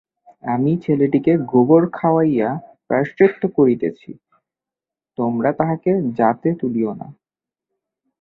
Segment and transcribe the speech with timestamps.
[0.43, 2.49] আমি ছেলেটিকে গোবর খাওয়াইয়া
[2.87, 4.09] প্রায়শ্চিত্ত করাইতেছি,
[5.17, 7.11] তোমরা তাহাকে জাতে তুলিয়া লও।